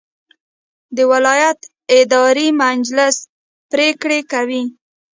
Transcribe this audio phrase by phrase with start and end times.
[0.95, 1.59] د ولایت
[1.99, 3.15] اداري مجلس
[3.71, 4.63] پریکړې کوي